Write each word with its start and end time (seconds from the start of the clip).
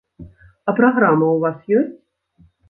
А 0.71 0.73
праграма 0.79 1.27
ў 1.31 1.37
вас 1.45 1.57
ёсць? 1.83 1.95